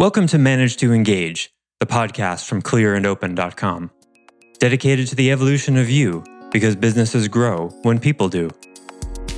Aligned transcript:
Welcome 0.00 0.28
to 0.28 0.38
Manage 0.38 0.78
to 0.78 0.94
Engage, 0.94 1.52
the 1.78 1.84
podcast 1.84 2.46
from 2.46 2.62
clearandopen.com, 2.62 3.90
dedicated 4.58 5.08
to 5.08 5.14
the 5.14 5.30
evolution 5.30 5.76
of 5.76 5.90
you 5.90 6.24
because 6.50 6.74
businesses 6.74 7.28
grow 7.28 7.68
when 7.82 8.00
people 8.00 8.30
do. 8.30 8.48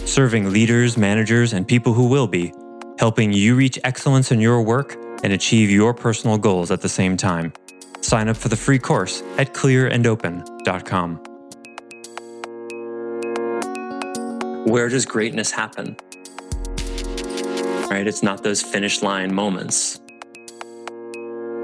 Serving 0.05 0.53
leaders, 0.53 0.97
managers, 0.97 1.53
and 1.53 1.67
people 1.67 1.95
who 1.95 2.07
will 2.07 2.29
be, 2.29 2.55
helping 3.01 3.33
you 3.33 3.57
reach 3.57 3.77
excellence 3.83 4.31
in 4.31 4.41
your 4.41 4.63
work 4.63 4.95
and 5.25 5.33
achieve 5.33 5.69
your 5.69 5.93
personal 5.93 6.39
goals 6.39 6.71
at 6.71 6.81
the 6.81 6.89
same 6.89 7.17
time. 7.17 7.53
Sign 8.01 8.29
up 8.29 8.37
for 8.37 8.49
the 8.49 8.55
free 8.55 8.79
course 8.79 9.21
at 9.39 9.55
clearandopen.com. 9.55 11.17
Where 14.67 14.89
does 14.89 15.07
greatness 15.07 15.51
happen? 15.51 15.97
Right? 17.91 18.07
It's 18.07 18.23
not 18.23 18.45
those 18.45 18.63
finish 18.63 19.03
line 19.03 19.35
moments. 19.35 20.02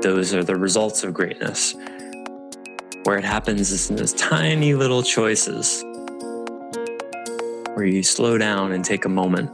Those 0.00 0.32
are 0.32 0.44
the 0.44 0.54
results 0.54 1.02
of 1.02 1.12
greatness. 1.12 1.74
Where 3.02 3.18
it 3.18 3.24
happens 3.24 3.72
is 3.72 3.90
in 3.90 3.96
those 3.96 4.12
tiny 4.12 4.74
little 4.74 5.02
choices 5.02 5.82
where 7.74 7.84
you 7.84 8.02
slow 8.02 8.38
down 8.38 8.72
and 8.72 8.84
take 8.84 9.04
a 9.04 9.08
moment 9.08 9.50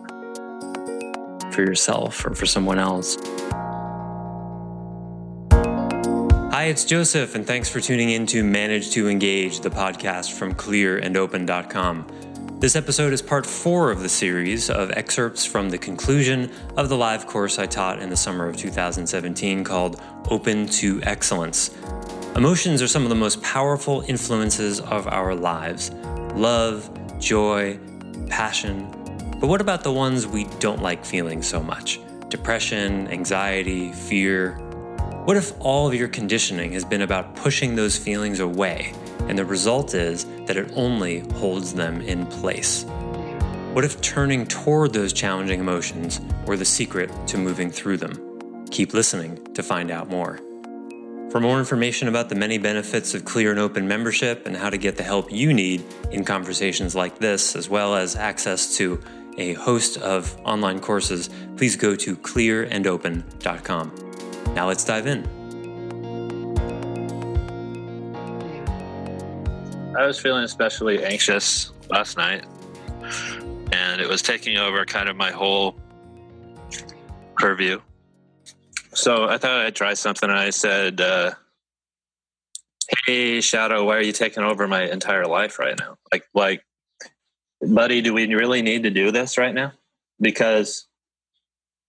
for 1.55 1.63
yourself 1.63 2.27
or 2.27 2.35
for 2.35 2.45
someone 2.45 2.79
else. 2.79 3.17
Hi, 6.53 6.65
it's 6.65 6.85
Joseph, 6.85 7.35
and 7.35 7.47
thanks 7.47 7.69
for 7.69 7.81
tuning 7.81 8.11
in 8.11 8.27
to 8.27 8.43
Manage 8.45 8.91
to 8.93 9.09
Engage, 9.09 9.61
the 9.61 9.71
podcast 9.71 10.33
from 10.33 10.55
clearandopen.com. 10.55 12.07
This 12.61 12.77
episode 12.77 13.13
is 13.13 13.21
part 13.21 13.45
four 13.45 13.91
of 13.91 14.01
the 14.01 14.09
series 14.09 14.71
of 14.71 14.91
excerpts 14.93 15.45
from 15.45 15.69
the 15.69 15.77
conclusion 15.77 16.51
of 16.77 16.89
the 16.89 16.97
live 16.97 17.27
course 17.27 17.59
I 17.59 17.67
taught 17.67 18.01
in 18.01 18.09
the 18.09 18.17
summer 18.17 18.49
of 18.49 18.57
2017 18.57 19.65
called 19.65 20.01
Open 20.31 20.67
to 20.69 21.03
Excellence. 21.03 21.77
Emotions 22.37 22.81
are 22.81 22.89
some 22.89 23.03
of 23.03 23.09
the 23.09 23.17
most 23.17 23.43
powerful 23.43 24.03
influences 24.07 24.81
of 24.81 25.09
our 25.09 25.35
lives 25.35 25.91
love, 26.35 26.89
joy, 27.21 27.79
passion. 28.29 28.89
But 29.41 29.49
what 29.49 29.61
about 29.61 29.83
the 29.83 29.93
ones 29.93 30.27
we 30.27 30.45
don't 30.61 30.81
like 30.81 31.05
feeling 31.05 31.43
so 31.43 31.61
much? 31.61 32.01
Depression, 32.29 33.09
anxiety, 33.09 33.93
fear. 33.93 34.53
What 35.25 35.37
if 35.37 35.53
all 35.61 35.89
of 35.89 35.95
your 35.95 36.09
conditioning 36.09 36.73
has 36.73 36.85
been 36.85 37.03
about 37.03 37.35
pushing 37.35 37.75
those 37.75 37.99
feelings 37.99 38.41
away? 38.41 38.95
and 39.29 39.39
the 39.39 39.45
result 39.45 39.95
is 39.95 40.27
that 40.55 40.67
it 40.67 40.73
only 40.77 41.21
holds 41.35 41.75
them 41.75 42.01
in 42.01 42.27
place. 42.27 42.85
What 43.73 43.85
if 43.85 44.01
turning 44.01 44.47
toward 44.47 44.93
those 44.93 45.13
challenging 45.13 45.61
emotions 45.61 46.21
were 46.47 46.57
the 46.57 46.65
secret 46.65 47.11
to 47.29 47.39
moving 47.39 47.71
through 47.71 47.97
them? 47.97 48.67
Keep 48.71 48.95
listening 48.95 49.43
to 49.55 49.63
find 49.63 49.91
out 49.91 50.09
more. 50.09 50.39
For 51.31 51.41
more 51.41 51.59
information 51.59 52.07
about 52.07 52.29
the 52.29 52.37
many 52.37 52.59
benefits 52.59 53.15
of 53.15 53.25
Clear 53.25 53.51
and 53.51 53.59
Open 53.59 53.89
membership 53.89 54.47
and 54.47 54.57
how 54.57 54.71
to 54.71 54.77
get 54.77 54.97
the 54.97 55.03
help 55.03 55.33
you 55.33 55.53
need 55.53 55.83
in 56.13 56.25
conversations 56.25 56.95
like 56.95 57.19
this, 57.19 57.57
as 57.57 57.69
well 57.69 57.97
as 57.97 58.15
access 58.15 58.77
to 58.77 59.01
a 59.37 59.55
host 59.55 59.99
of 59.99 60.39
online 60.45 60.79
courses, 60.79 61.29
please 61.57 61.75
go 61.75 61.97
to 61.97 62.15
clearandopen.com. 62.15 64.55
Now 64.55 64.69
let's 64.69 64.85
dive 64.85 65.09
in. 65.09 65.44
I 69.97 70.07
was 70.07 70.19
feeling 70.19 70.45
especially 70.45 71.05
anxious 71.05 71.73
last 71.89 72.17
night, 72.17 72.45
and 73.73 74.01
it 74.01 74.09
was 74.09 74.23
taking 74.23 74.57
over 74.57 74.85
kind 74.85 75.09
of 75.09 75.17
my 75.17 75.31
whole 75.31 75.77
purview. 77.37 77.81
So 78.93 79.29
I 79.29 79.39
thought 79.39 79.61
I'd 79.67 79.77
try 79.77 79.95
something, 79.95 80.29
and 80.29 80.39
I 80.39 80.51
said, 80.51 81.01
uh, 81.01 81.33
"Hey, 83.07 83.41
Shadow, 83.41 83.85
why 83.85 83.97
are 83.97 84.03
you 84.03 84.13
taking 84.13 84.43
over 84.43 84.67
my 84.67 84.83
entire 84.83 85.27
life 85.27 85.59
right 85.59 85.79
now? 85.79 85.97
Like, 86.13 86.29
like, 86.35 86.65
buddy, 87.61 88.01
do 88.01 88.15
we 88.15 88.33
really 88.35 88.63
need 88.63 88.83
to 88.85 88.91
do 88.91 89.13
this 89.13 89.39
right 89.39 89.55
now? 89.55 89.73
Because 90.21 90.87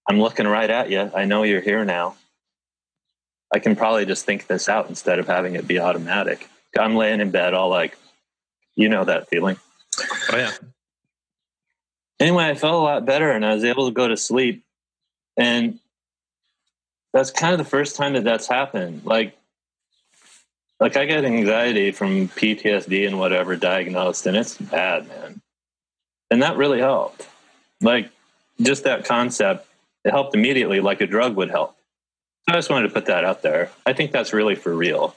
I'm 0.07 0.19
looking 0.19 0.47
right 0.47 0.69
at 0.69 0.89
you. 0.89 1.11
I 1.15 1.25
know 1.25 1.44
you're 1.44 1.61
here 1.61 1.85
now. 1.85 2.15
I 3.53 3.59
can 3.59 3.75
probably 3.75 4.05
just 4.05 4.25
think 4.25 4.47
this 4.47 4.69
out 4.69 4.89
instead 4.89 5.17
of 5.17 5.27
having 5.27 5.55
it 5.55 5.67
be 5.67 5.79
automatic." 5.79 6.49
I'm 6.78 6.96
laying 6.96 7.22
in 7.22 7.31
bed 7.31 7.53
all 7.53 7.69
like, 7.69 7.97
you 8.75 8.90
know 8.90 9.06
that 9.06 9.30
feeling. 9.30 9.58
Oh 10.31 10.38
yeah. 10.38 10.52
Anyway, 12.19 12.46
I 12.46 12.56
felt 12.56 12.74
a 12.74 12.78
lot 12.78 13.06
better 13.06 13.31
and 13.31 13.46
I 13.46 13.53
was 13.53 13.63
able 13.63 13.88
to 13.88 13.94
go 13.94 14.08
to 14.08 14.18
sleep. 14.18 14.63
And 15.38 15.80
that's 17.13 17.31
kind 17.31 17.53
of 17.53 17.59
the 17.59 17.69
first 17.69 17.96
time 17.96 18.13
that 18.13 18.24
that's 18.24 18.47
happened. 18.47 19.06
Like, 19.06 19.38
like 20.80 20.97
I 20.97 21.06
get 21.06 21.24
anxiety 21.24 21.91
from 21.91 22.28
PTSD 22.28 23.07
and 23.07 23.18
whatever 23.19 23.56
diagnosed, 23.56 24.25
and 24.25 24.36
it's 24.36 24.57
bad, 24.57 25.07
man. 25.07 25.42
And 26.30 26.42
that 26.42 26.57
really 26.57 26.80
helped. 26.80 27.28
Like, 27.81 28.09
just 28.62 28.84
that 28.84 29.06
concept, 29.06 29.68
it 30.03 30.12
helped 30.12 30.36
immediately, 30.36 30.81
like 30.81 31.00
a 31.00 31.07
drug 31.07 31.36
would 31.38 31.50
help. 31.50 31.78
So 32.47 32.53
I 32.53 32.57
just 32.57 32.69
wanted 32.69 32.90
to 32.90 32.94
put 32.94 33.06
that 33.06 33.24
out 33.24 33.42
there. 33.42 33.72
I 33.86 33.94
think 33.94 34.12
that's 34.12 34.34
really 34.34 34.56
for 34.56 34.74
real. 34.74 35.16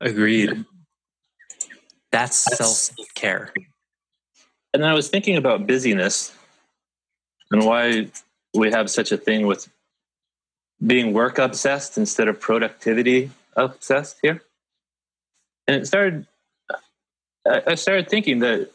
Agreed. 0.00 0.64
That's, 2.12 2.44
That's 2.44 2.78
self 2.78 3.14
care. 3.14 3.52
And 4.72 4.82
then 4.82 4.90
I 4.90 4.94
was 4.94 5.08
thinking 5.08 5.36
about 5.36 5.66
busyness 5.66 6.34
and 7.50 7.64
why 7.64 8.08
we 8.54 8.70
have 8.70 8.90
such 8.90 9.12
a 9.12 9.16
thing 9.16 9.46
with 9.46 9.68
being 10.86 11.12
work 11.12 11.38
obsessed 11.38 11.98
instead 11.98 12.28
of 12.28 12.40
productivity 12.40 13.30
obsessed 13.56 14.18
here. 14.22 14.42
And 15.66 15.76
it 15.76 15.86
started, 15.86 16.26
I 17.46 17.74
started 17.74 18.08
thinking 18.08 18.38
that 18.40 18.70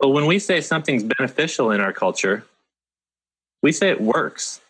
well, 0.00 0.12
when 0.12 0.26
we 0.26 0.38
say 0.38 0.60
something's 0.60 1.02
beneficial 1.02 1.70
in 1.70 1.80
our 1.80 1.92
culture, 1.92 2.44
we 3.62 3.72
say 3.72 3.88
it 3.88 4.00
works. 4.00 4.60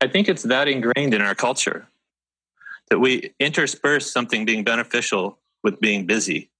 I 0.00 0.08
think 0.08 0.28
it's 0.28 0.42
that 0.42 0.68
ingrained 0.68 1.14
in 1.14 1.22
our 1.22 1.34
culture 1.34 1.86
that 2.88 2.98
we 2.98 3.34
intersperse 3.40 4.10
something 4.10 4.44
being 4.44 4.64
beneficial 4.64 5.38
with 5.62 5.80
being 5.80 6.06
busy. 6.06 6.50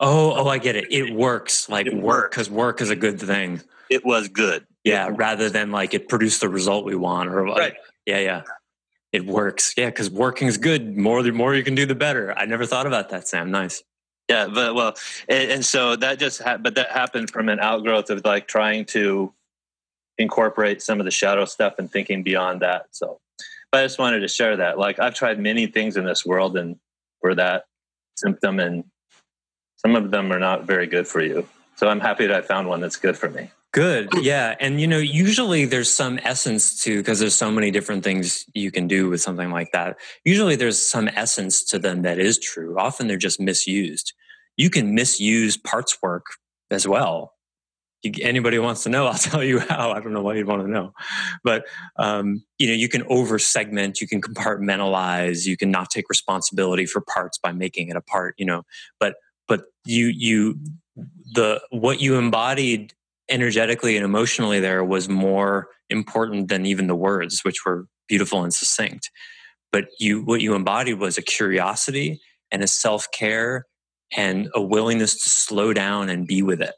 Oh, 0.00 0.32
oh, 0.34 0.48
I 0.48 0.58
get 0.58 0.76
it. 0.76 0.90
It 0.90 1.14
works 1.14 1.68
like 1.68 1.86
it 1.86 1.94
work 1.94 2.30
because 2.30 2.50
work 2.50 2.80
is 2.80 2.90
a 2.90 2.96
good 2.96 3.20
thing. 3.20 3.60
It 3.90 4.04
was 4.04 4.28
good. 4.28 4.66
Yeah, 4.82 5.10
rather 5.14 5.50
than 5.50 5.70
like 5.70 5.92
it 5.92 6.08
produced 6.08 6.40
the 6.40 6.48
result 6.48 6.86
we 6.86 6.94
want 6.94 7.28
or 7.28 7.46
like, 7.46 7.58
right. 7.58 7.74
yeah, 8.06 8.18
yeah. 8.18 8.42
It 9.12 9.26
works. 9.26 9.74
Yeah, 9.76 9.86
because 9.86 10.08
working 10.08 10.48
is 10.48 10.56
good. 10.56 10.96
More 10.96 11.22
the 11.22 11.32
more 11.32 11.54
you 11.54 11.64
can 11.64 11.74
do, 11.74 11.84
the 11.84 11.94
better. 11.94 12.32
I 12.36 12.46
never 12.46 12.64
thought 12.64 12.86
about 12.86 13.10
that, 13.10 13.28
Sam. 13.28 13.50
Nice. 13.50 13.82
Yeah, 14.28 14.46
but 14.46 14.74
well, 14.74 14.94
and, 15.28 15.50
and 15.50 15.64
so 15.64 15.96
that 15.96 16.18
just 16.18 16.40
ha- 16.40 16.56
but 16.56 16.76
that 16.76 16.92
happened 16.92 17.30
from 17.30 17.48
an 17.48 17.58
outgrowth 17.60 18.08
of 18.10 18.24
like 18.24 18.46
trying 18.46 18.84
to 18.86 19.34
incorporate 20.16 20.80
some 20.80 21.00
of 21.00 21.04
the 21.04 21.10
shadow 21.10 21.44
stuff 21.44 21.74
and 21.78 21.90
thinking 21.90 22.22
beyond 22.22 22.62
that. 22.62 22.86
So 22.92 23.20
I 23.72 23.82
just 23.82 23.98
wanted 23.98 24.20
to 24.20 24.28
share 24.28 24.56
that. 24.56 24.78
Like 24.78 24.98
I've 24.98 25.14
tried 25.14 25.38
many 25.38 25.66
things 25.66 25.96
in 25.96 26.04
this 26.04 26.26
world 26.26 26.56
and 26.56 26.76
for 27.20 27.34
that 27.34 27.64
symptom 28.16 28.58
and 28.58 28.84
some 29.76 29.96
of 29.96 30.10
them 30.10 30.32
are 30.32 30.38
not 30.38 30.64
very 30.64 30.86
good 30.86 31.06
for 31.06 31.22
you. 31.22 31.48
So 31.76 31.88
I'm 31.88 32.00
happy 32.00 32.26
that 32.26 32.36
I 32.36 32.46
found 32.46 32.68
one 32.68 32.80
that's 32.80 32.96
good 32.96 33.16
for 33.16 33.30
me. 33.30 33.50
Good. 33.72 34.08
Yeah. 34.20 34.56
And 34.58 34.80
you 34.80 34.88
know, 34.88 34.98
usually 34.98 35.64
there's 35.64 35.90
some 35.90 36.18
essence 36.24 36.82
to 36.82 36.96
because 36.98 37.20
there's 37.20 37.36
so 37.36 37.50
many 37.50 37.70
different 37.70 38.02
things 38.02 38.44
you 38.52 38.72
can 38.72 38.88
do 38.88 39.08
with 39.08 39.20
something 39.20 39.50
like 39.50 39.70
that. 39.72 39.96
Usually 40.24 40.56
there's 40.56 40.84
some 40.84 41.08
essence 41.08 41.62
to 41.64 41.78
them 41.78 42.02
that 42.02 42.18
is 42.18 42.38
true. 42.38 42.76
Often 42.76 43.06
they're 43.06 43.16
just 43.16 43.40
misused. 43.40 44.12
You 44.56 44.68
can 44.68 44.94
misuse 44.94 45.56
parts 45.56 45.96
work 46.02 46.26
as 46.70 46.86
well 46.86 47.34
anybody 48.20 48.58
wants 48.58 48.82
to 48.84 48.88
know, 48.88 49.06
I'll 49.08 49.14
tell 49.14 49.44
you 49.44 49.60
how. 49.60 49.92
I 49.92 50.00
don't 50.00 50.12
know 50.12 50.22
why 50.22 50.34
you'd 50.34 50.46
want 50.46 50.62
to 50.62 50.68
know, 50.68 50.92
but 51.44 51.64
um, 51.96 52.42
you 52.58 52.68
know, 52.68 52.74
you 52.74 52.88
can 52.88 53.04
over 53.08 53.38
segment, 53.38 54.00
you 54.00 54.08
can 54.08 54.20
compartmentalize, 54.20 55.46
you 55.46 55.56
can 55.56 55.70
not 55.70 55.90
take 55.90 56.08
responsibility 56.08 56.86
for 56.86 57.00
parts 57.00 57.38
by 57.38 57.52
making 57.52 57.88
it 57.88 57.96
a 57.96 58.00
part. 58.00 58.34
You 58.38 58.46
know, 58.46 58.62
but 58.98 59.16
but 59.48 59.64
you 59.84 60.06
you 60.06 60.58
the 61.32 61.60
what 61.70 62.00
you 62.00 62.16
embodied 62.16 62.94
energetically 63.28 63.96
and 63.96 64.04
emotionally 64.04 64.58
there 64.58 64.84
was 64.84 65.08
more 65.08 65.68
important 65.88 66.48
than 66.48 66.66
even 66.66 66.86
the 66.88 66.96
words, 66.96 67.40
which 67.42 67.64
were 67.64 67.86
beautiful 68.08 68.42
and 68.42 68.52
succinct. 68.52 69.10
But 69.72 69.86
you 69.98 70.22
what 70.22 70.40
you 70.40 70.54
embodied 70.54 70.98
was 70.98 71.16
a 71.16 71.22
curiosity 71.22 72.20
and 72.50 72.62
a 72.62 72.66
self 72.66 73.06
care 73.12 73.66
and 74.16 74.48
a 74.54 74.60
willingness 74.60 75.22
to 75.22 75.30
slow 75.30 75.72
down 75.72 76.08
and 76.08 76.26
be 76.26 76.42
with 76.42 76.60
it 76.60 76.74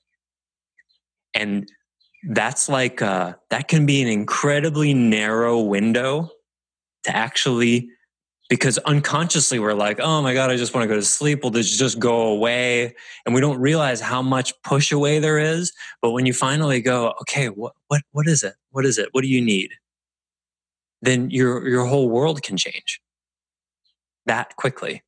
and 1.34 1.68
that's 2.30 2.68
like 2.68 3.02
uh, 3.02 3.34
that 3.50 3.68
can 3.68 3.86
be 3.86 4.00
an 4.02 4.08
incredibly 4.08 4.94
narrow 4.94 5.60
window 5.60 6.30
to 7.04 7.16
actually 7.16 7.88
because 8.48 8.78
unconsciously 8.78 9.58
we're 9.58 9.72
like 9.72 9.98
oh 9.98 10.20
my 10.20 10.34
god 10.34 10.50
i 10.50 10.56
just 10.56 10.74
want 10.74 10.84
to 10.84 10.88
go 10.88 10.94
to 10.94 11.02
sleep. 11.02 11.42
Well 11.42 11.50
this 11.50 11.76
just 11.76 11.98
go 11.98 12.28
away? 12.28 12.94
And 13.24 13.34
we 13.34 13.40
don't 13.40 13.58
realize 13.58 14.00
how 14.00 14.22
much 14.22 14.52
push 14.62 14.92
away 14.92 15.18
there 15.18 15.38
is. 15.38 15.72
But 16.00 16.10
when 16.12 16.26
you 16.26 16.32
finally 16.32 16.80
go 16.80 17.14
okay 17.22 17.46
what 17.46 17.72
what 17.88 18.02
what 18.12 18.28
is 18.28 18.42
it? 18.42 18.54
What 18.70 18.84
is 18.84 18.98
it? 18.98 19.08
What 19.12 19.22
do 19.22 19.28
you 19.28 19.40
need? 19.40 19.70
Then 21.00 21.30
your 21.30 21.66
your 21.66 21.86
whole 21.86 22.08
world 22.08 22.42
can 22.42 22.56
change 22.56 23.00
that 24.26 24.54
quickly. 24.56 25.02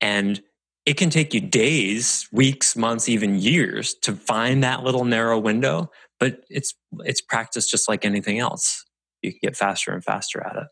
And 0.00 0.40
it 0.88 0.96
can 0.96 1.10
take 1.10 1.34
you 1.34 1.40
days, 1.42 2.26
weeks, 2.32 2.74
months, 2.74 3.10
even 3.10 3.38
years 3.38 3.92
to 4.00 4.14
find 4.14 4.64
that 4.64 4.84
little 4.84 5.04
narrow 5.04 5.38
window, 5.38 5.90
but 6.18 6.40
it's 6.48 6.74
it's 7.00 7.20
practice 7.20 7.66
just 7.66 7.90
like 7.90 8.06
anything 8.06 8.38
else. 8.38 8.86
You 9.20 9.32
can 9.32 9.40
get 9.42 9.56
faster 9.56 9.92
and 9.92 10.02
faster 10.02 10.40
at 10.42 10.56
it. 10.56 10.66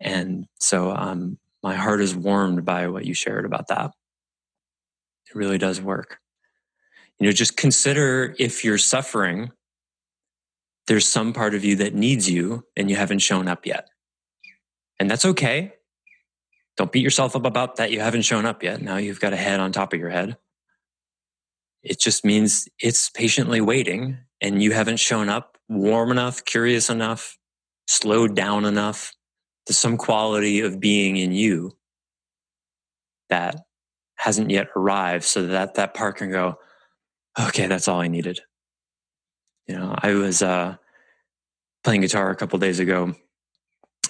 And 0.00 0.46
so 0.60 0.92
um, 0.92 1.36
my 1.62 1.74
heart 1.74 2.00
is 2.00 2.16
warmed 2.16 2.64
by 2.64 2.88
what 2.88 3.04
you 3.04 3.12
shared 3.12 3.44
about 3.44 3.68
that. 3.68 3.90
It 5.28 5.36
really 5.36 5.58
does 5.58 5.82
work. 5.82 6.20
You 7.20 7.26
know, 7.26 7.32
just 7.32 7.58
consider 7.58 8.34
if 8.38 8.64
you're 8.64 8.78
suffering, 8.78 9.50
there's 10.86 11.06
some 11.06 11.34
part 11.34 11.54
of 11.54 11.66
you 11.66 11.76
that 11.76 11.94
needs 11.94 12.30
you 12.30 12.64
and 12.78 12.88
you 12.88 12.96
haven't 12.96 13.18
shown 13.18 13.46
up 13.46 13.66
yet. 13.66 13.90
And 14.98 15.10
that's 15.10 15.26
okay. 15.26 15.74
Don't 16.76 16.90
beat 16.90 17.02
yourself 17.04 17.36
up 17.36 17.44
about 17.44 17.76
that 17.76 17.92
you 17.92 18.00
haven't 18.00 18.22
shown 18.22 18.46
up 18.46 18.62
yet. 18.62 18.82
Now 18.82 18.96
you've 18.96 19.20
got 19.20 19.32
a 19.32 19.36
head 19.36 19.60
on 19.60 19.72
top 19.72 19.92
of 19.92 20.00
your 20.00 20.10
head. 20.10 20.36
It 21.82 22.00
just 22.00 22.24
means 22.24 22.68
it's 22.80 23.10
patiently 23.10 23.60
waiting 23.60 24.18
and 24.40 24.62
you 24.62 24.72
haven't 24.72 24.98
shown 24.98 25.28
up 25.28 25.58
warm 25.68 26.10
enough, 26.10 26.44
curious 26.44 26.90
enough, 26.90 27.38
slowed 27.86 28.34
down 28.34 28.64
enough 28.64 29.12
to 29.66 29.72
some 29.72 29.96
quality 29.96 30.60
of 30.60 30.80
being 30.80 31.16
in 31.16 31.32
you 31.32 31.76
that 33.28 33.56
hasn't 34.16 34.50
yet 34.50 34.68
arrived 34.76 35.24
so 35.24 35.46
that 35.46 35.74
that 35.74 35.94
part 35.94 36.16
can 36.16 36.30
go, 36.30 36.58
okay, 37.38 37.66
that's 37.66 37.88
all 37.88 38.00
I 38.00 38.08
needed. 38.08 38.40
You 39.66 39.76
know, 39.76 39.94
I 39.96 40.12
was 40.14 40.42
uh, 40.42 40.76
playing 41.82 42.02
guitar 42.02 42.30
a 42.30 42.36
couple 42.36 42.58
days 42.58 42.80
ago 42.80 43.14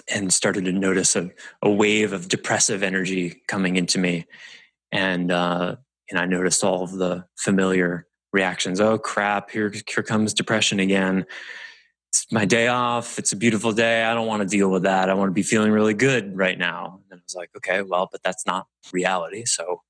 and 0.09 0.33
started 0.33 0.65
to 0.67 0.73
notice 0.73 1.17
a, 1.17 1.31
a 1.63 1.71
wave 1.71 2.13
of 2.13 2.29
depressive 2.29 2.83
energy 2.83 3.43
coming 3.49 3.77
into 3.77 3.99
me. 3.99 4.27
And, 4.93 5.33
uh, 5.33 5.77
and 6.11 6.19
I 6.19 6.27
noticed 6.27 6.63
all 6.63 6.83
of 6.83 6.93
the 6.93 7.25
familiar 7.37 8.07
reactions. 8.33 8.81
Oh 8.81 8.99
crap, 8.99 9.51
here, 9.51 9.73
here 9.89 10.03
comes 10.03 10.35
depression 10.35 10.81
again. 10.81 11.25
It's 12.11 12.27
my 12.31 12.45
day 12.45 12.69
off. 12.69 13.19
It's 13.19 13.33
a 13.33 13.37
beautiful 13.37 13.73
day. 13.73 14.05
I 14.05 14.15
don't 14.15 14.27
want 14.27 14.43
to 14.43 14.49
deal 14.49 14.71
with 14.71 14.85
that. 14.85 15.11
I 15.11 15.15
want 15.15 15.31
to 15.31 15.35
be 15.35 15.43
feeling 15.43 15.73
really 15.73 15.95
good 15.95 16.37
right 16.37 16.59
now. 16.59 17.01
And 17.11 17.21
I 17.21 17.23
was 17.25 17.35
like, 17.35 17.51
okay, 17.57 17.83
well, 17.83 18.09
but 18.13 18.23
that's 18.23 18.47
not 18.47 18.67
reality. 18.93 19.45
So 19.47 19.83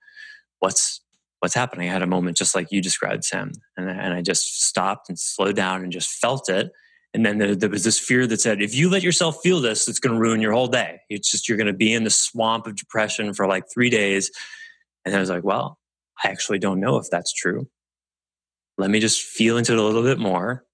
what's 0.60 1.00
what's 1.40 1.54
happening? 1.54 1.90
I 1.90 1.92
had 1.92 2.00
a 2.00 2.06
moment 2.06 2.38
just 2.38 2.54
like 2.54 2.72
you 2.72 2.80
described, 2.80 3.24
Sam. 3.24 3.52
And, 3.76 3.90
and 3.90 4.14
I 4.14 4.22
just 4.22 4.64
stopped 4.64 5.10
and 5.10 5.18
slowed 5.18 5.56
down 5.56 5.82
and 5.82 5.92
just 5.92 6.08
felt 6.08 6.48
it 6.48 6.72
and 7.14 7.24
then 7.24 7.38
there, 7.38 7.54
there, 7.54 7.70
was 7.70 7.84
this 7.84 7.98
fear 7.98 8.26
that 8.26 8.40
said, 8.40 8.60
if 8.60 8.74
you 8.74 8.90
let 8.90 9.04
yourself 9.04 9.38
feel 9.40 9.60
this, 9.60 9.88
it's 9.88 10.00
going 10.00 10.14
to 10.14 10.20
ruin 10.20 10.40
your 10.40 10.52
whole 10.52 10.66
day. 10.66 11.00
It's 11.08 11.30
just, 11.30 11.48
you're 11.48 11.56
going 11.56 11.68
to 11.68 11.72
be 11.72 11.92
in 11.92 12.02
the 12.02 12.10
swamp 12.10 12.66
of 12.66 12.74
depression 12.74 13.32
for 13.32 13.46
like 13.46 13.70
three 13.72 13.88
days. 13.88 14.32
And 15.04 15.14
I 15.14 15.20
was 15.20 15.30
like, 15.30 15.44
well, 15.44 15.78
I 16.24 16.28
actually 16.28 16.58
don't 16.58 16.80
know 16.80 16.96
if 16.96 17.06
that's 17.10 17.32
true. 17.32 17.68
Let 18.78 18.90
me 18.90 18.98
just 18.98 19.22
feel 19.22 19.56
into 19.56 19.72
it 19.72 19.78
a 19.78 19.82
little 19.82 20.02
bit 20.02 20.18
more. 20.18 20.64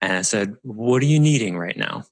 And 0.00 0.14
I 0.14 0.22
said, 0.22 0.56
what 0.62 1.02
are 1.02 1.06
you 1.06 1.20
needing 1.20 1.58
right 1.58 1.76
now? 1.76 2.04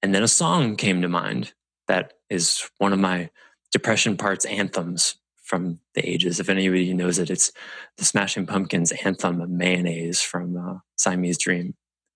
And 0.00 0.14
then 0.14 0.22
a 0.22 0.28
song 0.28 0.76
came 0.76 1.02
to 1.02 1.08
mind 1.08 1.52
that 1.88 2.12
is 2.30 2.70
one 2.78 2.92
of 2.92 3.00
my 3.00 3.30
depression 3.72 4.16
parts 4.16 4.44
anthems 4.44 5.16
from 5.42 5.80
the 5.94 6.08
ages. 6.08 6.38
If 6.38 6.48
anybody 6.48 6.92
knows 6.94 7.18
it, 7.18 7.28
it's 7.28 7.50
the 7.98 8.04
Smashing 8.04 8.46
Pumpkins 8.46 8.92
anthem 9.04 9.40
of 9.40 9.50
Mayonnaise 9.50 10.20
from 10.20 10.56
uh, 10.56 10.78
Siamese 10.96 11.38
Dream 11.38 11.74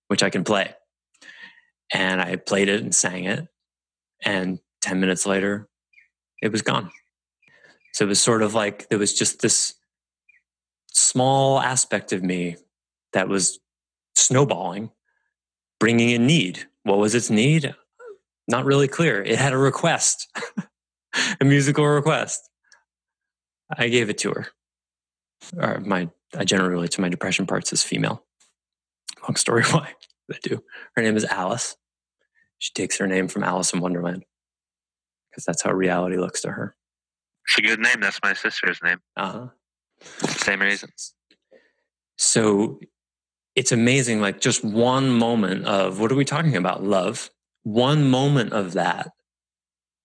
which 0.09 0.23
I 0.23 0.29
can 0.29 0.43
play. 0.43 0.73
And 1.93 2.21
I 2.21 2.35
played 2.35 2.67
it 2.67 2.81
and 2.81 2.93
sang 2.93 3.25
it. 3.25 3.47
And 4.23 4.59
10 4.81 4.99
minutes 4.99 5.25
later, 5.25 5.69
it 6.41 6.51
was 6.51 6.61
gone. 6.61 6.91
So 7.93 8.05
it 8.05 8.09
was 8.09 8.21
sort 8.21 8.41
of 8.41 8.53
like 8.53 8.89
there 8.89 8.99
was 8.99 9.17
just 9.17 9.41
this 9.41 9.75
small 10.91 11.59
aspect 11.59 12.11
of 12.11 12.23
me 12.23 12.57
that 13.13 13.29
was 13.29 13.59
snowballing, 14.15 14.91
bringing 15.79 16.09
in 16.09 16.27
need. 16.27 16.67
What 16.83 16.97
was 16.97 17.15
its 17.15 17.29
need? 17.29 17.73
Not 18.47 18.65
really 18.65 18.87
clear. 18.87 19.21
It 19.21 19.37
had 19.37 19.53
a 19.53 19.57
request, 19.57 20.27
a 21.41 21.45
musical 21.45 21.85
request. 21.85 22.49
I 23.77 23.87
gave 23.89 24.09
it 24.09 24.17
to 24.19 24.31
her. 24.31 24.47
Or 25.57 25.79
my, 25.79 26.09
I 26.35 26.43
generally 26.43 26.71
relate 26.71 26.91
to 26.91 27.01
my 27.01 27.09
depression 27.09 27.45
parts 27.45 27.71
as 27.71 27.83
female. 27.83 28.23
Long 29.29 29.35
story 29.35 29.63
why 29.69 29.93
I 30.31 30.37
do. 30.41 30.63
Her 30.95 31.03
name 31.03 31.15
is 31.15 31.23
Alice. 31.23 31.77
She 32.57 32.71
takes 32.73 32.97
her 32.97 33.05
name 33.05 33.27
from 33.27 33.43
Alice 33.43 33.71
in 33.71 33.79
Wonderland 33.79 34.25
because 35.29 35.45
that's 35.45 35.61
how 35.61 35.71
reality 35.71 36.17
looks 36.17 36.41
to 36.41 36.51
her. 36.51 36.75
It's 37.47 37.59
a 37.59 37.61
good 37.61 37.79
name. 37.79 37.99
That's 38.01 38.19
my 38.23 38.33
sister's 38.33 38.79
name. 38.83 38.97
Uh 39.15 39.31
huh. 39.31 39.47
Same 40.29 40.63
reasons. 40.63 41.13
So 42.17 42.79
it's 43.55 43.71
amazing. 43.71 44.19
Like 44.19 44.41
just 44.41 44.65
one 44.65 45.11
moment 45.11 45.65
of 45.65 45.99
what 45.99 46.11
are 46.11 46.15
we 46.15 46.25
talking 46.25 46.55
about? 46.55 46.83
Love. 46.83 47.29
One 47.61 48.09
moment 48.09 48.51
of 48.51 48.73
that 48.73 49.11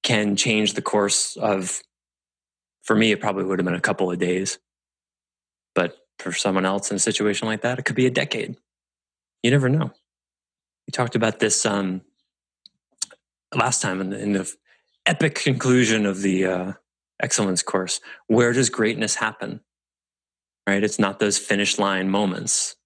can 0.03 0.37
change 0.37 0.75
the 0.75 0.83
course 0.83 1.39
of, 1.39 1.81
for 2.83 2.95
me, 2.95 3.11
it 3.11 3.21
probably 3.21 3.45
would 3.45 3.59
have 3.59 3.65
been 3.65 3.75
a 3.75 3.81
couple 3.81 4.11
of 4.11 4.19
days. 4.19 4.59
But 5.75 5.97
for 6.19 6.31
someone 6.33 6.67
else 6.67 6.91
in 6.91 6.99
a 6.99 7.01
situation 7.01 7.49
like 7.49 7.63
that, 7.63 7.79
it 7.79 7.87
could 7.87 7.97
be 7.97 8.05
a 8.05 8.11
decade 8.11 8.57
you 9.45 9.51
never 9.51 9.69
know. 9.69 9.93
We 10.87 10.93
talked 10.93 11.15
about 11.15 11.39
this 11.39 11.67
um, 11.67 12.01
last 13.55 13.83
time 13.83 14.01
in 14.01 14.09
the, 14.09 14.19
in 14.19 14.33
the 14.33 14.51
epic 15.05 15.35
conclusion 15.35 16.07
of 16.07 16.23
the 16.23 16.47
uh, 16.47 16.73
excellence 17.23 17.63
course. 17.63 18.01
Where 18.27 18.55
does 18.55 18.71
greatness 18.71 19.17
happen? 19.17 19.61
Right? 20.67 20.83
It's 20.83 20.99
not 20.99 21.19
those 21.19 21.37
finish 21.37 21.79
line 21.79 22.09
moments. 22.09 22.77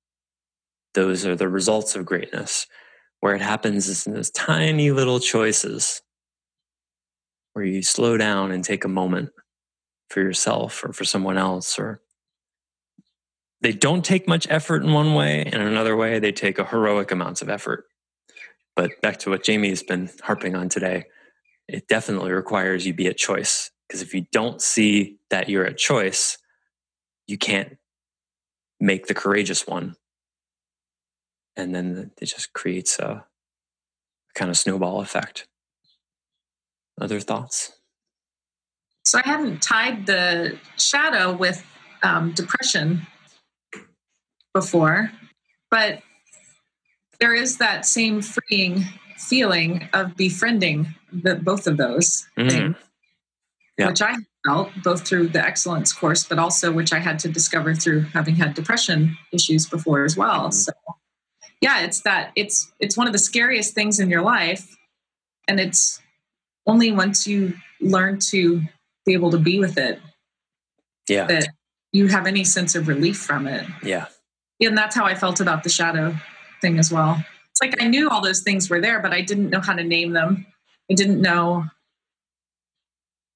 Those 0.94 1.24
are 1.24 1.36
the 1.36 1.48
results 1.48 1.94
of 1.94 2.04
greatness. 2.04 2.66
Where 3.20 3.36
it 3.36 3.40
happens 3.40 3.86
is 3.88 4.08
in 4.08 4.14
those 4.14 4.30
tiny 4.30 4.90
little 4.90 5.20
choices 5.20 6.02
where 7.52 7.64
you 7.64 7.82
slow 7.82 8.16
down 8.16 8.50
and 8.50 8.64
take 8.64 8.84
a 8.84 8.88
moment 8.88 9.30
for 10.10 10.20
yourself 10.20 10.84
or 10.84 10.92
for 10.92 11.04
someone 11.04 11.38
else 11.38 11.78
or 11.78 12.02
they 13.60 13.72
don't 13.72 14.04
take 14.04 14.28
much 14.28 14.46
effort 14.50 14.82
in 14.84 14.92
one 14.92 15.14
way, 15.14 15.42
and 15.42 15.54
in 15.54 15.66
another 15.66 15.96
way, 15.96 16.18
they 16.18 16.32
take 16.32 16.58
a 16.58 16.64
heroic 16.64 17.10
amounts 17.10 17.42
of 17.42 17.48
effort. 17.48 17.84
But 18.76 19.00
back 19.02 19.18
to 19.20 19.30
what 19.30 19.44
Jamie's 19.44 19.82
been 19.82 20.08
harping 20.22 20.54
on 20.54 20.68
today, 20.68 21.06
it 21.66 21.88
definitely 21.88 22.30
requires 22.30 22.86
you 22.86 22.94
be 22.94 23.08
at 23.08 23.16
choice. 23.16 23.70
Because 23.88 24.02
if 24.02 24.14
you 24.14 24.26
don't 24.32 24.62
see 24.62 25.18
that 25.30 25.48
you're 25.48 25.64
at 25.64 25.78
choice, 25.78 26.38
you 27.26 27.38
can't 27.38 27.76
make 28.78 29.06
the 29.06 29.14
courageous 29.14 29.66
one. 29.66 29.96
And 31.56 31.74
then 31.74 32.12
it 32.20 32.26
just 32.26 32.52
creates 32.52 32.98
a, 32.98 33.24
kind 34.38 34.50
of 34.50 34.56
snowball 34.56 35.00
effect. 35.00 35.48
Other 37.00 37.18
thoughts? 37.18 37.72
So 39.04 39.18
I 39.24 39.28
hadn't 39.28 39.62
tied 39.62 40.06
the 40.06 40.58
shadow 40.76 41.36
with 41.36 41.64
um, 42.02 42.32
depression 42.32 43.06
before, 44.54 45.10
but 45.70 46.00
there 47.20 47.34
is 47.34 47.58
that 47.58 47.86
same 47.86 48.22
freeing 48.22 48.84
feeling 49.16 49.88
of 49.92 50.16
befriending 50.16 50.94
the 51.12 51.34
both 51.34 51.66
of 51.66 51.76
those 51.76 52.26
mm-hmm. 52.36 52.48
things, 52.48 52.76
yeah. 53.76 53.88
which 53.88 54.02
I 54.02 54.14
felt 54.46 54.70
both 54.82 55.06
through 55.06 55.28
the 55.28 55.44
excellence 55.44 55.92
course, 55.92 56.24
but 56.24 56.38
also 56.38 56.70
which 56.70 56.92
I 56.92 56.98
had 56.98 57.18
to 57.20 57.28
discover 57.28 57.74
through 57.74 58.02
having 58.02 58.36
had 58.36 58.54
depression 58.54 59.16
issues 59.32 59.66
before 59.66 60.04
as 60.04 60.16
well. 60.16 60.48
Mm-hmm. 60.48 60.52
So 60.52 60.72
yeah, 61.60 61.80
it's 61.80 62.02
that 62.02 62.30
it's 62.36 62.70
it's 62.78 62.96
one 62.96 63.06
of 63.06 63.12
the 63.12 63.18
scariest 63.18 63.74
things 63.74 63.98
in 63.98 64.10
your 64.10 64.22
life. 64.22 64.76
And 65.48 65.58
it's 65.58 66.00
only 66.66 66.92
once 66.92 67.26
you 67.26 67.54
learn 67.80 68.18
to 68.30 68.62
be 69.06 69.14
able 69.14 69.30
to 69.30 69.38
be 69.38 69.58
with 69.58 69.78
it 69.78 69.98
yeah. 71.08 71.24
that 71.24 71.48
you 71.92 72.08
have 72.08 72.26
any 72.26 72.44
sense 72.44 72.74
of 72.74 72.86
relief 72.86 73.16
from 73.16 73.46
it. 73.46 73.66
Yeah 73.82 74.06
and 74.66 74.76
that's 74.76 74.94
how 74.94 75.04
I 75.04 75.14
felt 75.14 75.40
about 75.40 75.62
the 75.62 75.68
shadow 75.68 76.14
thing 76.60 76.78
as 76.78 76.92
well. 76.92 77.22
It's 77.50 77.60
like 77.60 77.82
I 77.82 77.88
knew 77.88 78.08
all 78.08 78.20
those 78.20 78.40
things 78.40 78.68
were 78.68 78.80
there, 78.80 79.00
but 79.00 79.12
I 79.12 79.20
didn't 79.20 79.50
know 79.50 79.60
how 79.60 79.74
to 79.74 79.84
name 79.84 80.12
them. 80.12 80.46
I 80.90 80.94
didn't 80.94 81.20
know. 81.20 81.64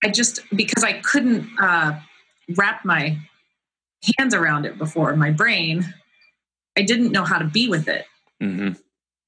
I 0.04 0.08
just 0.08 0.40
because 0.54 0.82
I 0.82 0.94
couldn't 0.94 1.48
uh, 1.60 1.98
wrap 2.56 2.84
my 2.84 3.18
hands 4.18 4.34
around 4.34 4.66
it 4.66 4.78
before 4.78 5.14
my 5.16 5.30
brain. 5.30 5.94
I 6.76 6.82
didn't 6.82 7.12
know 7.12 7.24
how 7.24 7.38
to 7.38 7.44
be 7.44 7.68
with 7.68 7.88
it 7.88 8.06
mm-hmm. 8.42 8.72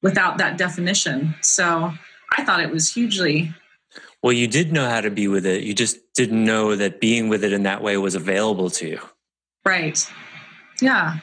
without 0.03 0.39
that 0.39 0.59
definition. 0.59 1.35
So 1.43 1.93
I 2.37 2.45
thought 2.45 2.61
it 2.61 2.71
was 2.71 2.93
hugely. 2.93 3.53
Well, 4.23 4.33
you 4.33 4.49
did 4.49 4.73
know 4.73 4.89
how 4.89 5.01
to 5.01 5.11
be 5.11 5.29
with 5.29 5.45
it. 5.45 5.63
You 5.63 5.75
just 5.75 5.99
didn't 6.15 6.43
know 6.43 6.75
that 6.75 7.01
being 7.01 7.29
with 7.29 7.45
it 7.45 7.53
in 7.53 7.65
that 7.65 7.83
way 7.83 7.97
was 7.99 8.15
available 8.15 8.71
to 8.71 8.89
you. 8.89 9.01
Right. 9.65 10.05
Yeah 10.81 11.19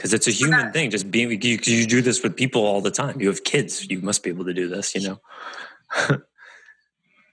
because 0.00 0.14
it's 0.14 0.26
a 0.26 0.30
human 0.30 0.72
thing. 0.72 0.88
Just 0.88 1.10
being 1.10 1.30
you, 1.30 1.58
you 1.62 1.86
do 1.86 2.00
this 2.00 2.22
with 2.22 2.34
people 2.34 2.64
all 2.64 2.80
the 2.80 2.90
time. 2.90 3.20
You 3.20 3.28
have 3.28 3.44
kids, 3.44 3.86
you 3.90 4.00
must 4.00 4.22
be 4.22 4.30
able 4.30 4.46
to 4.46 4.54
do 4.54 4.66
this. 4.66 4.94
You 4.94 5.08
know. 5.08 5.20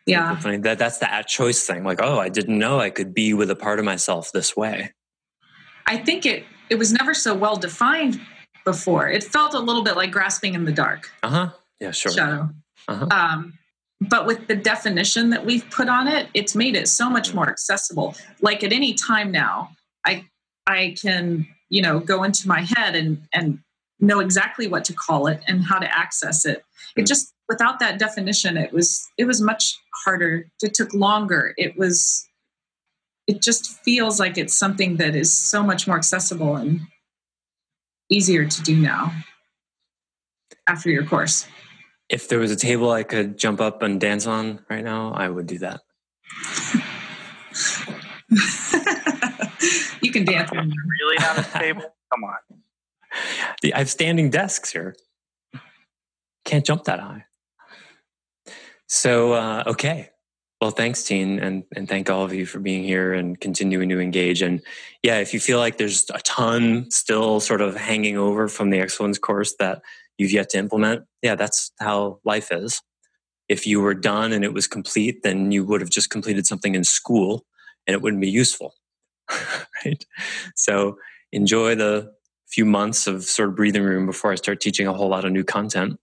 yeah, 0.06 0.38
that 0.42 0.78
that's 0.78 0.98
the 0.98 1.10
at 1.10 1.30
choice 1.30 1.66
thing. 1.66 1.86
Like, 1.86 2.02
oh, 2.02 2.20
I 2.20 2.28
didn't 2.28 2.60
know 2.60 2.82
I 2.82 2.90
could 2.90 3.14
be 3.14 3.34
with 3.34 3.50
a 3.50 3.56
part 3.56 3.80
of 3.80 3.86
myself 3.86 4.34
this 4.34 4.58
way. 4.58 4.92
I 5.86 5.96
think 5.96 6.26
it 6.26 6.44
it 6.70 6.76
was 6.76 6.92
never 6.92 7.14
so 7.14 7.34
well 7.34 7.56
defined 7.56 8.20
before. 8.66 9.08
It 9.08 9.24
felt 9.24 9.54
a 9.54 9.60
little 9.60 9.84
bit 9.84 9.96
like 9.96 10.12
grasping 10.12 10.54
in 10.54 10.66
the 10.66 10.74
dark. 10.74 11.10
Uh 11.24 11.30
huh. 11.30 11.50
Yeah, 11.80 11.92
sure. 11.92 12.12
Shadow. 12.12 12.50
Uh-huh. 12.90 13.08
Um, 13.12 13.54
but 14.02 14.26
with 14.26 14.48
the 14.48 14.56
definition 14.58 15.30
that 15.30 15.46
we've 15.46 15.70
put 15.70 15.88
on 15.88 16.10
it, 16.10 16.28
it's 16.34 16.54
made 16.54 16.76
it 16.76 16.90
so 16.90 17.10
much 17.10 17.34
more 17.34 17.48
accessible. 17.48 18.14
Like 18.42 18.62
at 18.62 18.74
any 18.74 18.94
time 18.94 19.32
now, 19.32 19.70
I 20.06 20.26
I 20.68 20.96
can 21.02 21.48
you 21.70 21.82
know 21.82 22.00
go 22.00 22.24
into 22.24 22.48
my 22.48 22.62
head 22.76 22.96
and 22.96 23.28
and 23.34 23.60
know 24.00 24.20
exactly 24.20 24.68
what 24.68 24.86
to 24.86 24.94
call 24.94 25.28
it 25.28 25.42
and 25.48 25.64
how 25.64 25.80
to 25.80 25.98
access 25.98 26.46
it. 26.46 26.64
It 26.96 27.04
mm. 27.04 27.08
just 27.08 27.34
without 27.50 27.80
that 27.80 28.00
definition, 28.00 28.58
it 28.58 28.74
was 28.74 29.08
it 29.18 29.26
was 29.26 29.42
much 29.42 29.78
harder. 30.04 30.50
It 30.62 30.74
took 30.74 30.94
longer. 30.94 31.54
It 31.58 31.78
was 31.78 32.28
it 33.28 33.42
just 33.42 33.84
feels 33.84 34.20
like 34.20 34.38
it's 34.38 34.58
something 34.58 34.98
that 34.98 35.16
is 35.16 35.36
so 35.36 35.64
much 35.64 35.88
more 35.88 35.98
accessible 35.98 36.56
and 36.56 36.82
easier 38.10 38.46
to 38.46 38.62
do 38.62 38.76
now 38.76 39.12
after 40.68 40.90
your 40.90 41.06
course. 41.06 41.46
If 42.10 42.30
there 42.30 42.40
was 42.40 42.52
a 42.52 42.56
table 42.56 42.90
I 42.90 43.04
could 43.04 43.38
jump 43.38 43.60
up 43.60 43.82
and 43.82 44.00
dance 44.00 44.26
on 44.28 44.66
right 44.70 44.84
now, 44.84 45.12
I 45.12 45.28
would 45.28 45.46
do 45.46 45.58
that. 45.60 45.82
you 50.02 50.07
can 50.26 50.34
dance. 50.34 50.52
really 50.52 51.18
not 51.20 51.40
a 51.40 51.60
table? 51.60 51.82
Come 52.12 52.24
on. 52.24 52.38
I 53.74 53.78
have 53.78 53.90
standing 53.90 54.30
desks 54.30 54.72
here. 54.72 54.96
Can't 56.46 56.66
jump 56.66 56.86
that 56.86 57.00
high. 57.00 57.26
So, 58.88 59.34
uh, 59.34 59.64
okay. 59.68 60.10
Well, 60.60 60.72
thanks, 60.72 61.04
Teen, 61.04 61.40
and 61.40 61.64
and 61.76 61.88
thank 61.88 62.10
all 62.10 62.24
of 62.24 62.34
you 62.34 62.46
for 62.48 62.60
being 62.60 62.84
here 62.84 63.14
and 63.14 63.40
continuing 63.40 63.90
to 63.90 64.00
engage. 64.00 64.42
And 64.42 64.62
yeah, 65.04 65.20
if 65.20 65.34
you 65.34 65.40
feel 65.40 65.60
like 65.60 65.78
there's 65.78 66.10
a 66.12 66.20
ton 66.20 66.90
still 66.90 67.40
sort 67.40 67.62
of 67.62 67.76
hanging 67.76 68.18
over 68.18 68.48
from 68.48 68.72
the 68.72 68.80
excellence 68.80 69.20
course 69.20 69.54
that 69.60 69.82
you've 70.18 70.32
yet 70.32 70.50
to 70.50 70.58
implement, 70.58 71.04
yeah, 71.22 71.36
that's 71.36 71.72
how 71.80 72.20
life 72.24 72.52
is. 72.52 72.82
If 73.48 73.68
you 73.68 73.82
were 73.82 73.94
done 73.94 74.34
and 74.34 74.44
it 74.44 74.54
was 74.54 74.68
complete, 74.68 75.22
then 75.22 75.52
you 75.52 75.64
would 75.64 75.80
have 75.80 75.92
just 75.92 76.10
completed 76.10 76.48
something 76.48 76.74
in 76.74 76.84
school, 76.84 77.46
and 77.86 77.94
it 77.94 78.02
wouldn't 78.02 78.22
be 78.22 78.30
useful, 78.30 78.74
right? 79.86 80.06
So 80.56 80.98
enjoy 81.32 81.76
the 81.76 82.14
few 82.48 82.66
months 82.66 83.08
of 83.08 83.24
sort 83.24 83.50
of 83.50 83.56
breathing 83.56 83.84
room 83.84 84.06
before 84.06 84.32
I 84.32 84.36
start 84.36 84.62
teaching 84.62 84.88
a 84.88 84.94
whole 84.94 85.10
lot 85.10 85.26
of 85.26 85.32
new 85.32 85.44
content, 85.44 86.00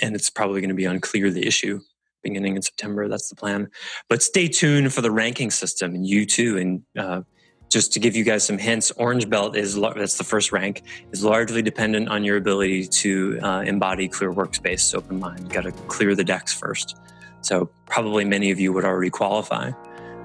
and 0.00 0.14
it's 0.14 0.30
probably 0.30 0.60
going 0.60 0.70
to 0.70 0.74
be 0.74 0.86
unclear 0.86 1.30
the 1.30 1.46
issue 1.46 1.80
beginning 2.22 2.56
in 2.56 2.62
September. 2.62 3.08
That's 3.08 3.28
the 3.28 3.36
plan. 3.36 3.68
But 4.08 4.22
stay 4.22 4.48
tuned 4.48 4.92
for 4.92 5.00
the 5.00 5.10
ranking 5.10 5.50
system 5.50 5.94
and 5.94 6.06
you 6.06 6.24
too. 6.24 6.56
And 6.56 6.82
uh, 6.96 7.22
just 7.68 7.92
to 7.94 8.00
give 8.00 8.14
you 8.14 8.24
guys 8.24 8.44
some 8.44 8.58
hints, 8.58 8.90
Orange 8.92 9.28
Belt 9.28 9.56
is 9.56 9.74
that's 9.74 10.18
the 10.18 10.24
first 10.24 10.52
rank 10.52 10.82
is 11.10 11.24
largely 11.24 11.62
dependent 11.62 12.08
on 12.08 12.24
your 12.24 12.36
ability 12.36 12.86
to 12.86 13.38
uh, 13.42 13.62
embody 13.62 14.08
clear 14.08 14.32
workspace, 14.32 14.94
open 14.94 15.18
mind. 15.18 15.50
Got 15.50 15.62
to 15.62 15.72
clear 15.72 16.14
the 16.14 16.24
decks 16.24 16.52
first. 16.52 16.96
So 17.40 17.70
probably 17.86 18.24
many 18.24 18.50
of 18.50 18.60
you 18.60 18.72
would 18.72 18.84
already 18.84 19.10
qualify, 19.10 19.72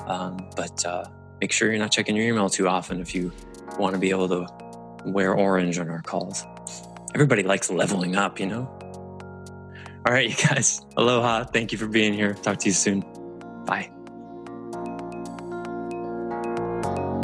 um, 0.06 0.38
but 0.56 0.86
uh, 0.86 1.06
make 1.42 1.52
sure 1.52 1.70
you're 1.70 1.80
not 1.80 1.92
checking 1.92 2.16
your 2.16 2.26
email 2.26 2.50
too 2.50 2.68
often 2.68 3.00
if 3.00 3.14
you 3.14 3.32
want 3.78 3.94
to 3.94 4.00
be 4.00 4.10
able 4.10 4.28
to 4.30 4.48
wear 5.06 5.34
orange 5.34 5.80
on 5.80 5.90
our 5.90 6.02
calls. 6.02 6.46
Everybody 7.14 7.44
likes 7.44 7.70
leveling 7.70 8.16
up, 8.16 8.40
you 8.40 8.46
know. 8.46 8.68
All 10.06 10.14
right, 10.14 10.30
you 10.42 10.48
guys. 10.48 10.82
Aloha. 10.96 11.46
Thank 11.46 11.72
you 11.72 11.78
for 11.78 11.88
being 11.88 12.14
here. 12.14 12.34
Talk 12.34 12.58
to 12.60 12.68
you 12.68 12.74
soon. 12.74 13.02
Bye. 13.66 13.92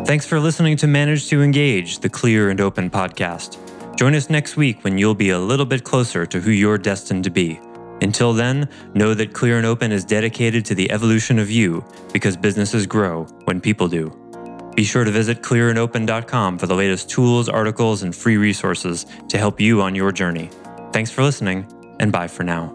Thanks 0.06 0.26
for 0.26 0.40
listening 0.40 0.76
to 0.78 0.88
Manage 0.88 1.30
to 1.30 1.42
Engage, 1.42 2.00
the 2.00 2.10
clear 2.10 2.50
and 2.50 2.60
open 2.60 2.90
podcast. 2.90 3.58
Join 3.96 4.16
us 4.16 4.30
next 4.30 4.58
week 4.58 4.84
when 4.84 4.98
you'll 4.98 5.16
be 5.16 5.30
a 5.30 5.40
little 5.40 5.66
bit 5.66 5.84
closer 5.84 6.26
to 6.26 6.42
who 6.42 6.52
you're 6.52 6.78
destined 6.78 7.24
to 7.24 7.30
be. 7.30 7.60
Until 8.04 8.34
then, 8.34 8.68
know 8.94 9.14
that 9.14 9.34
Clear 9.34 9.58
and 9.58 9.66
Open 9.66 9.94
is 9.94 10.04
dedicated 10.04 10.66
to 10.66 10.76
the 10.76 10.92
evolution 10.92 11.40
of 11.40 11.50
you 11.50 11.86
because 12.12 12.36
businesses 12.36 12.86
grow 12.86 13.24
when 13.46 13.62
people 13.62 13.88
do. 13.88 14.12
Be 14.76 14.84
sure 14.84 15.06
to 15.06 15.12
visit 15.12 15.42
clearandopen.com 15.42 16.58
for 16.58 16.68
the 16.68 16.76
latest 16.76 17.10
tools, 17.10 17.48
articles, 17.48 18.04
and 18.04 18.14
free 18.14 18.38
resources 18.38 19.06
to 19.30 19.38
help 19.38 19.62
you 19.62 19.82
on 19.82 19.96
your 19.96 20.12
journey. 20.12 20.50
Thanks 20.92 21.12
for 21.12 21.24
listening 21.24 21.66
and 22.00 22.12
bye 22.12 22.28
for 22.28 22.44
now. 22.44 22.74